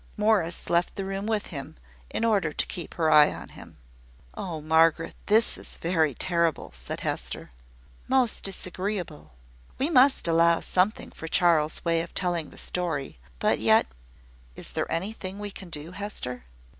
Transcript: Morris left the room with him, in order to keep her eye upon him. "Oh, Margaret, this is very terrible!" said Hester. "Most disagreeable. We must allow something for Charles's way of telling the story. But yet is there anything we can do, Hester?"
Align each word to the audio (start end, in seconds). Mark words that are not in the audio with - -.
Morris 0.17 0.67
left 0.67 0.95
the 0.95 1.05
room 1.05 1.27
with 1.27 1.45
him, 1.53 1.77
in 2.09 2.25
order 2.25 2.51
to 2.51 2.65
keep 2.65 2.95
her 2.95 3.11
eye 3.11 3.27
upon 3.27 3.49
him. 3.49 3.77
"Oh, 4.33 4.59
Margaret, 4.59 5.13
this 5.27 5.59
is 5.59 5.77
very 5.77 6.15
terrible!" 6.15 6.71
said 6.73 7.01
Hester. 7.01 7.51
"Most 8.07 8.43
disagreeable. 8.43 9.33
We 9.77 9.91
must 9.91 10.27
allow 10.27 10.59
something 10.61 11.11
for 11.11 11.27
Charles's 11.27 11.85
way 11.85 12.01
of 12.01 12.15
telling 12.15 12.49
the 12.49 12.57
story. 12.57 13.19
But 13.37 13.59
yet 13.59 13.85
is 14.55 14.71
there 14.71 14.91
anything 14.91 15.37
we 15.37 15.51
can 15.51 15.69
do, 15.69 15.91
Hester?" 15.91 16.45